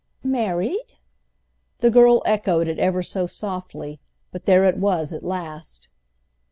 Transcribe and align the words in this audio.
"Married?" 0.23 0.95
The 1.77 1.91
girl 1.91 2.23
echoed 2.25 2.67
it 2.67 2.79
ever 2.79 3.03
so 3.03 3.27
softly, 3.27 3.99
but 4.31 4.45
there 4.47 4.63
it 4.63 4.77
was 4.77 5.13
at 5.13 5.23
last. 5.23 5.89